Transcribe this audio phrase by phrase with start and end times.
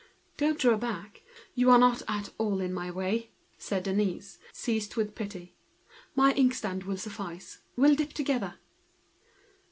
[0.35, 1.21] "Don't draw back,
[1.53, 5.45] you are not at all in my way," said Denise, seized with pity for the
[6.15, 6.25] poor girl.
[6.25, 8.55] "My inkstand will suffice, we'll dip together."